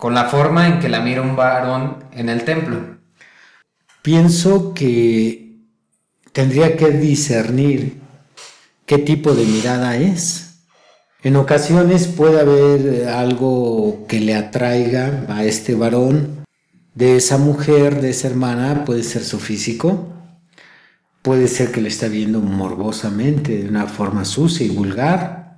con 0.00 0.14
la 0.14 0.24
forma 0.24 0.66
en 0.66 0.80
que 0.80 0.88
la 0.88 1.00
mira 1.00 1.20
un 1.20 1.36
varón 1.36 2.04
en 2.12 2.30
el 2.30 2.42
templo? 2.44 2.98
Pienso 4.02 4.72
que 4.72 5.58
tendría 6.32 6.76
que 6.76 6.90
discernir 6.90 8.00
qué 8.86 8.96
tipo 8.98 9.34
de 9.34 9.44
mirada 9.44 9.96
es. 9.96 10.64
En 11.22 11.36
ocasiones 11.36 12.06
puede 12.08 12.40
haber 12.40 13.08
algo 13.08 14.06
que 14.08 14.20
le 14.20 14.34
atraiga 14.34 15.26
a 15.28 15.44
este 15.44 15.74
varón 15.74 16.46
de 16.94 17.16
esa 17.16 17.36
mujer, 17.36 18.00
de 18.00 18.10
esa 18.10 18.28
hermana, 18.28 18.86
puede 18.86 19.02
ser 19.02 19.22
su 19.22 19.38
físico, 19.38 20.14
puede 21.20 21.46
ser 21.46 21.72
que 21.72 21.82
le 21.82 21.88
está 21.88 22.08
viendo 22.08 22.40
morbosamente, 22.40 23.58
de 23.58 23.68
una 23.68 23.86
forma 23.86 24.24
sucia 24.24 24.64
y 24.64 24.70
vulgar, 24.70 25.49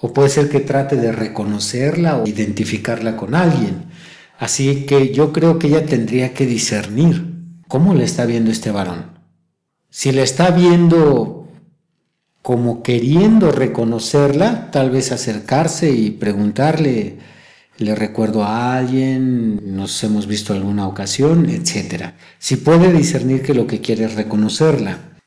o 0.00 0.12
puede 0.12 0.28
ser 0.28 0.48
que 0.48 0.60
trate 0.60 0.96
de 0.96 1.12
reconocerla 1.12 2.18
o 2.18 2.26
identificarla 2.26 3.16
con 3.16 3.34
alguien. 3.34 3.86
Así 4.38 4.86
que 4.86 5.12
yo 5.12 5.32
creo 5.32 5.58
que 5.58 5.66
ella 5.66 5.84
tendría 5.84 6.32
que 6.32 6.46
discernir 6.46 7.34
cómo 7.66 7.94
le 7.94 8.04
está 8.04 8.24
viendo 8.24 8.50
este 8.50 8.70
varón. 8.70 9.18
Si 9.90 10.12
la 10.12 10.22
está 10.22 10.50
viendo 10.50 11.48
como 12.42 12.82
queriendo 12.82 13.50
reconocerla, 13.50 14.70
tal 14.70 14.90
vez 14.90 15.12
acercarse 15.12 15.90
y 15.90 16.10
preguntarle, 16.10 17.18
le 17.78 17.94
recuerdo 17.94 18.42
a 18.44 18.76
alguien, 18.76 19.76
nos 19.76 20.02
hemos 20.02 20.26
visto 20.26 20.52
alguna 20.52 20.86
ocasión, 20.86 21.48
etc. 21.48 22.12
Si 22.38 22.56
puede 22.56 22.92
discernir 22.92 23.42
que 23.42 23.54
lo 23.54 23.66
que 23.66 23.80
quiere 23.80 24.04
es 24.04 24.14
reconocerla, 24.14 25.17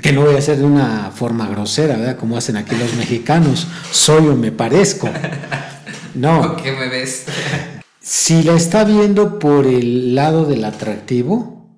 que 0.00 0.12
no 0.12 0.22
voy 0.22 0.34
a 0.34 0.38
hacer 0.38 0.58
de 0.58 0.64
una 0.64 1.10
forma 1.14 1.48
grosera, 1.48 1.96
¿verdad? 1.96 2.16
Como 2.16 2.36
hacen 2.36 2.56
aquí 2.56 2.74
los 2.76 2.94
mexicanos, 2.94 3.66
soy 3.90 4.28
o 4.28 4.36
me 4.36 4.52
parezco. 4.52 5.08
No. 6.14 6.56
¿Qué 6.56 6.72
me 6.72 6.88
ves? 6.88 7.24
Si 8.00 8.42
la 8.44 8.54
está 8.54 8.84
viendo 8.84 9.38
por 9.38 9.66
el 9.66 10.14
lado 10.14 10.44
del 10.44 10.64
atractivo, 10.64 11.68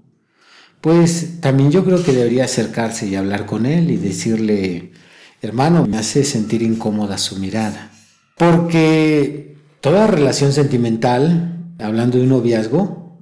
pues 0.80 1.40
también 1.40 1.70
yo 1.70 1.84
creo 1.84 2.02
que 2.02 2.12
debería 2.12 2.44
acercarse 2.44 3.06
y 3.06 3.16
hablar 3.16 3.46
con 3.46 3.66
él 3.66 3.90
y 3.90 3.96
decirle, 3.96 4.92
hermano, 5.40 5.86
me 5.86 5.98
hace 5.98 6.22
sentir 6.22 6.62
incómoda 6.62 7.18
su 7.18 7.38
mirada. 7.38 7.90
Porque 8.36 9.56
toda 9.80 10.06
relación 10.06 10.52
sentimental, 10.52 11.72
hablando 11.78 12.18
de 12.18 12.24
un 12.24 12.30
noviazgo, 12.30 13.18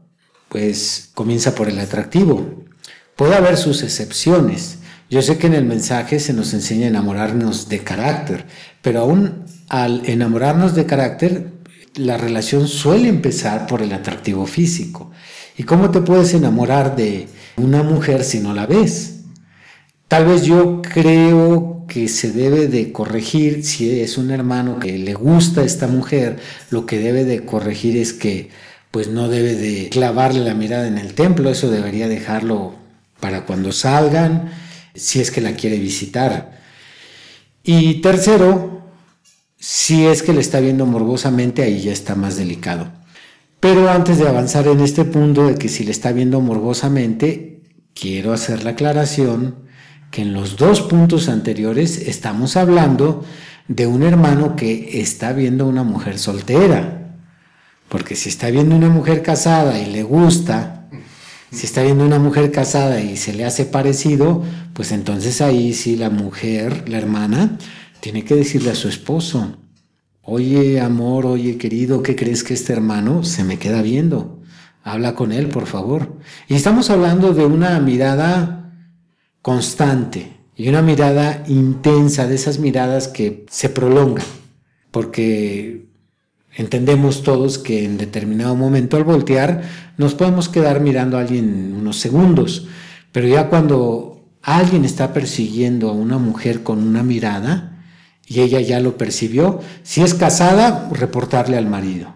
pues 0.48 1.10
comienza 1.14 1.54
por 1.54 1.69
el 1.69 1.78
atractivo. 1.78 2.64
Puede 3.16 3.36
haber 3.36 3.56
sus 3.56 3.82
excepciones. 3.82 4.78
Yo 5.08 5.22
sé 5.22 5.38
que 5.38 5.46
en 5.46 5.54
el 5.54 5.64
mensaje 5.64 6.18
se 6.18 6.32
nos 6.32 6.52
enseña 6.52 6.86
a 6.86 6.88
enamorarnos 6.88 7.68
de 7.68 7.78
carácter, 7.78 8.46
pero 8.82 9.00
aún 9.00 9.44
al 9.68 10.02
enamorarnos 10.06 10.74
de 10.74 10.86
carácter, 10.86 11.52
la 11.94 12.16
relación 12.16 12.66
suele 12.66 13.08
empezar 13.08 13.68
por 13.68 13.82
el 13.82 13.92
atractivo 13.92 14.46
físico. 14.46 15.12
¿Y 15.56 15.62
cómo 15.62 15.92
te 15.92 16.00
puedes 16.00 16.34
enamorar 16.34 16.96
de 16.96 17.28
una 17.56 17.84
mujer 17.84 18.24
si 18.24 18.40
no 18.40 18.52
la 18.52 18.66
ves? 18.66 19.20
Tal 20.08 20.26
vez 20.26 20.42
yo 20.42 20.82
creo 20.82 21.84
que 21.86 22.08
se 22.08 22.32
debe 22.32 22.66
de 22.66 22.91
corregir, 22.91 23.64
si 23.64 24.00
es 24.00 24.19
un 24.19 24.32
hermano 24.32 24.80
que 24.80 24.98
le 24.98 25.14
gusta 25.14 25.60
a 25.60 25.64
esta 25.64 25.86
mujer, 25.86 26.38
lo 26.70 26.84
que 26.84 26.98
debe 26.98 27.24
de 27.24 27.44
corregir 27.44 27.97
es 27.97 28.12
que 28.12 28.50
pues 28.91 29.08
no 29.08 29.28
debe 29.28 29.54
de 29.54 29.88
clavarle 29.91 30.41
la 30.41 30.54
mirada 30.54 30.88
en 30.88 30.98
el 30.98 31.14
templo, 31.14 31.50
eso 31.50 31.70
debería 31.70 32.08
dejarlo 32.08 32.84
para 33.20 33.44
cuando 33.44 33.72
salgan, 33.72 34.52
si 34.94 35.20
es 35.20 35.30
que 35.30 35.41
la 35.41 35.54
quiere 35.54 35.78
visitar. 35.78 36.60
Y 37.62 38.00
tercero, 38.02 38.82
si 39.58 40.06
es 40.06 40.22
que 40.22 40.32
le 40.32 40.41
está 40.41 40.60
viendo 40.60 40.86
morbosamente, 40.86 41.62
ahí 41.62 41.80
ya 41.80 41.92
está 41.92 42.14
más 42.14 42.36
delicado. 42.36 42.92
Pero 43.60 43.88
antes 43.88 44.19
de 44.19 44.28
avanzar 44.28 44.66
en 44.66 44.80
este 44.80 45.04
punto 45.04 45.47
de 45.47 45.54
que 45.54 45.70
si 45.70 45.84
le 45.84 45.91
está 45.91 46.12
viendo 46.12 46.41
morbosamente, 46.42 47.62
quiero 47.94 48.32
hacer 48.34 48.62
la 48.62 48.70
aclaración 48.70 49.64
que 50.10 50.22
en 50.22 50.34
los 50.34 50.56
dos 50.56 50.82
puntos 50.82 51.28
anteriores 51.28 51.97
estamos 51.97 52.56
hablando 52.56 53.24
de 53.66 53.86
un 53.86 54.03
hermano 54.03 54.54
que 54.54 55.00
está 55.00 55.32
viendo 55.32 55.66
una 55.66 55.82
mujer 55.82 56.19
soltera. 56.19 57.16
Porque 57.88 58.16
si 58.16 58.28
está 58.28 58.50
viendo 58.50 58.76
una 58.76 58.91
mujer 58.91 59.22
casada 59.22 59.78
y 59.80 59.86
le 59.86 60.03
gusta, 60.03 60.84
si 61.54 61.66
está 61.66 61.82
viendo 61.82 62.04
una 62.04 62.19
mujer 62.19 62.50
casada 62.50 63.00
y 63.00 63.16
se 63.16 63.32
le 63.32 63.44
hace 63.44 63.65
parecido, 63.65 64.42
pues 64.72 64.92
entonces 64.92 65.41
ahí 65.41 65.72
sí 65.72 65.97
la 65.97 66.10
mujer, 66.10 66.88
la 66.88 66.98
hermana, 66.98 67.59
tiene 68.00 68.25
que 68.25 68.34
decirle 68.34 68.70
a 68.70 68.75
su 68.75 68.88
esposo, 68.88 69.56
Oye, 70.26 70.81
amor, 70.81 71.26
oye, 71.26 71.59
querido, 71.59 72.03
¿qué 72.03 72.16
crees 72.16 72.44
que 72.44 72.54
este 72.54 72.72
hermano 72.72 73.25
se 73.25 73.44
me 73.44 73.59
queda 73.59 73.82
viendo? 73.82 74.41
Habla 74.82 75.15
con 75.15 75.32
él, 75.32 75.48
por 75.48 75.66
favor. 75.66 76.19
Y 76.48 76.54
estamos 76.54 76.88
hablando 76.88 77.34
de 77.34 77.44
una 77.44 77.78
mirada 77.81 78.72
constante 79.42 80.34
y 80.56 80.71
una 80.71 80.81
mirada 80.81 81.44
intensa, 81.47 82.26
de 82.26 82.36
esas 82.36 82.59
miradas 82.59 83.09
que 83.09 83.44
se 83.50 83.69
prolongan, 83.69 84.25
porque 84.91 85.84
entendemos 86.56 87.22
todos 87.22 87.59
que 87.59 87.84
en 87.84 87.98
determinado 87.98 88.54
momento 88.54 88.97
al 88.97 89.04
voltear 89.04 89.62
nos 89.97 90.15
podemos 90.15 90.48
quedar 90.48 90.81
mirando 90.81 91.16
a 91.16 91.20
alguien 91.20 91.75
unos 91.75 91.98
segundos, 91.98 92.66
pero 93.12 93.28
ya 93.28 93.48
cuando 93.48 94.28
alguien 94.42 94.84
está 94.84 95.12
persiguiendo 95.12 95.88
a 95.88 95.92
una 95.92 96.19
mujer 96.19 96.62
con 96.62 96.82
una 96.82 97.03
mirada, 97.03 97.75
y 98.26 98.41
ella 98.41 98.60
ya 98.60 98.81
lo 98.81 98.97
percibió. 98.97 99.60
Si 99.82 100.03
es 100.03 100.15
casada, 100.15 100.88
reportarle 100.92 101.56
al 101.56 101.66
marido, 101.66 102.15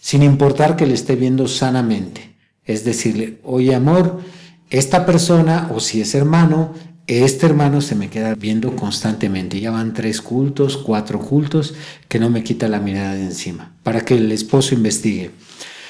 sin 0.00 0.22
importar 0.22 0.76
que 0.76 0.86
le 0.86 0.94
esté 0.94 1.16
viendo 1.16 1.48
sanamente. 1.48 2.36
Es 2.64 2.84
decirle, 2.84 3.40
oye 3.44 3.74
amor, 3.74 4.20
esta 4.70 5.04
persona, 5.04 5.70
o 5.74 5.80
si 5.80 6.00
es 6.00 6.14
hermano, 6.14 6.72
este 7.18 7.46
hermano 7.46 7.80
se 7.80 7.94
me 7.94 8.08
queda 8.08 8.34
viendo 8.34 8.76
constantemente. 8.76 9.60
Ya 9.60 9.70
van 9.70 9.92
tres 9.92 10.20
cultos, 10.22 10.76
cuatro 10.76 11.18
cultos, 11.18 11.74
que 12.08 12.18
no 12.18 12.30
me 12.30 12.42
quita 12.42 12.68
la 12.68 12.80
mirada 12.80 13.14
de 13.14 13.24
encima, 13.24 13.74
para 13.82 14.02
que 14.02 14.14
el 14.14 14.30
esposo 14.32 14.74
investigue. 14.74 15.30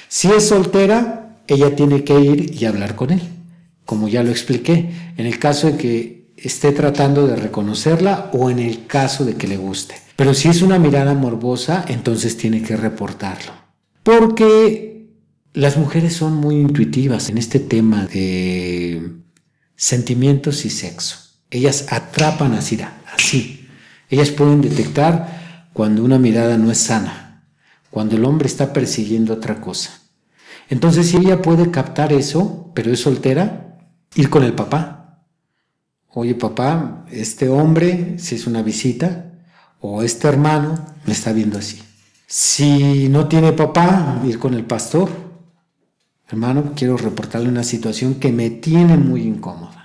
Si 0.08 0.28
es 0.28 0.48
soltera, 0.48 1.38
ella 1.46 1.76
tiene 1.76 2.04
que 2.04 2.18
ir 2.18 2.54
y 2.54 2.64
hablar 2.64 2.96
con 2.96 3.10
él, 3.10 3.22
como 3.84 4.08
ya 4.08 4.22
lo 4.22 4.30
expliqué. 4.30 4.90
En 5.16 5.26
el 5.26 5.38
caso 5.38 5.66
de 5.66 5.76
que 5.76 6.32
esté 6.36 6.72
tratando 6.72 7.26
de 7.26 7.36
reconocerla 7.36 8.30
o 8.32 8.50
en 8.50 8.58
el 8.58 8.86
caso 8.86 9.24
de 9.24 9.34
que 9.34 9.46
le 9.46 9.56
guste. 9.56 9.94
Pero 10.16 10.34
si 10.34 10.48
es 10.48 10.62
una 10.62 10.78
mirada 10.78 11.14
morbosa, 11.14 11.84
entonces 11.88 12.36
tiene 12.36 12.62
que 12.62 12.76
reportarlo. 12.76 13.52
Porque 14.02 15.08
las 15.54 15.76
mujeres 15.76 16.14
son 16.14 16.34
muy 16.34 16.56
intuitivas 16.56 17.28
en 17.28 17.38
este 17.38 17.60
tema 17.60 18.06
de 18.06 19.21
sentimientos 19.82 20.64
y 20.64 20.70
sexo. 20.70 21.16
Ellas 21.50 21.86
atrapan 21.90 22.54
así, 22.54 22.78
así. 23.12 23.68
Ellas 24.08 24.30
pueden 24.30 24.60
detectar 24.60 25.68
cuando 25.72 26.04
una 26.04 26.20
mirada 26.20 26.56
no 26.56 26.70
es 26.70 26.78
sana, 26.78 27.42
cuando 27.90 28.14
el 28.14 28.24
hombre 28.24 28.46
está 28.46 28.72
persiguiendo 28.72 29.34
otra 29.34 29.60
cosa. 29.60 29.98
Entonces, 30.70 31.08
si 31.08 31.16
ella 31.16 31.42
puede 31.42 31.72
captar 31.72 32.12
eso, 32.12 32.70
pero 32.74 32.92
es 32.92 33.00
soltera, 33.00 33.76
ir 34.14 34.30
con 34.30 34.44
el 34.44 34.52
papá, 34.52 35.24
oye 36.10 36.36
papá, 36.36 37.04
este 37.10 37.48
hombre, 37.48 38.20
si 38.20 38.36
es 38.36 38.46
una 38.46 38.62
visita, 38.62 39.32
o 39.80 40.04
este 40.04 40.28
hermano, 40.28 40.86
me 41.06 41.12
está 41.12 41.32
viendo 41.32 41.58
así. 41.58 41.82
Si 42.28 43.08
no 43.08 43.26
tiene 43.26 43.52
papá, 43.52 44.22
ir 44.24 44.38
con 44.38 44.54
el 44.54 44.64
pastor. 44.64 45.10
Hermano, 46.28 46.72
quiero 46.74 46.96
reportarle 46.96 47.50
una 47.50 47.64
situación 47.64 48.14
que 48.14 48.32
me 48.32 48.48
tiene 48.48 48.96
muy 48.96 49.22
incómoda. 49.22 49.81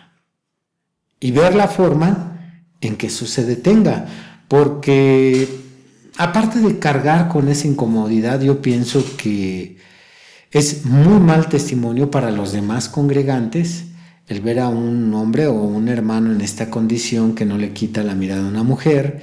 Y 1.19 1.31
ver 1.31 1.55
la 1.55 1.67
forma 1.67 2.55
en 2.81 2.95
que 2.95 3.07
eso 3.07 3.25
se 3.25 3.45
detenga. 3.45 4.07
Porque 4.47 5.47
aparte 6.17 6.59
de 6.59 6.79
cargar 6.79 7.27
con 7.29 7.47
esa 7.47 7.67
incomodidad, 7.67 8.41
yo 8.41 8.61
pienso 8.61 9.03
que 9.17 9.77
es 10.51 10.85
muy 10.85 11.19
mal 11.19 11.49
testimonio 11.49 12.09
para 12.09 12.31
los 12.31 12.51
demás 12.51 12.89
congregantes 12.89 13.85
el 14.27 14.41
ver 14.41 14.59
a 14.59 14.67
un 14.67 15.13
hombre 15.13 15.47
o 15.47 15.53
un 15.53 15.87
hermano 15.87 16.31
en 16.31 16.41
esta 16.41 16.69
condición 16.69 17.33
que 17.33 17.45
no 17.45 17.57
le 17.57 17.71
quita 17.71 18.03
la 18.03 18.13
mirada 18.13 18.45
a 18.45 18.49
una 18.49 18.63
mujer 18.63 19.21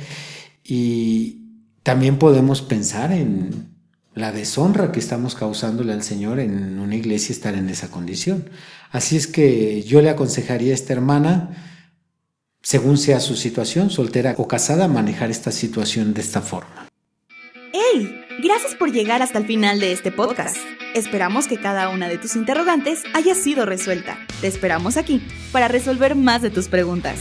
y 0.64 1.43
también 1.82 2.19
podemos 2.19 2.62
pensar 2.62 3.12
en 3.12 3.75
la 4.14 4.32
deshonra 4.32 4.93
que 4.93 5.00
estamos 5.00 5.35
causándole 5.35 5.93
al 5.93 6.02
Señor 6.02 6.41
en 6.41 6.79
una 6.79 6.96
iglesia 6.96 7.35
estar 7.35 7.55
en 7.55 7.69
esa 7.69 7.91
condición. 7.91 8.49
Así 8.91 9.17
es 9.17 9.26
que 9.26 9.82
yo 9.82 10.00
le 10.00 10.08
aconsejaría 10.08 10.70
a 10.73 10.75
esta 10.75 10.94
hermana, 10.94 11.73
según 12.64 12.96
sea 12.96 13.20
su 13.20 13.37
situación, 13.37 13.90
soltera 13.90 14.34
o 14.38 14.49
casada, 14.49 14.88
manejar 14.88 15.31
esta 15.31 15.52
situación 15.52 16.14
de 16.14 16.22
esta 16.22 16.40
forma. 16.40 16.88
¡Hey! 17.72 18.22
Gracias 18.43 18.75
por 18.75 18.90
llegar 18.90 19.22
hasta 19.22 19.38
el 19.38 19.46
final 19.46 19.78
de 19.78 19.93
este 19.93 20.11
podcast. 20.11 20.56
Esperamos 20.94 21.46
que 21.46 21.58
cada 21.58 21.90
una 21.90 22.08
de 22.08 22.19
tus 22.19 22.37
interrogantes 22.37 23.02
haya 23.12 23.34
sido 23.34 23.66
resuelta. 23.66 24.19
Te 24.40 24.46
esperamos 24.46 24.96
aquí 24.96 25.22
para 25.52 25.69
resolver 25.69 26.16
más 26.16 26.40
de 26.40 26.50
tus 26.50 26.69
preguntas. 26.69 27.19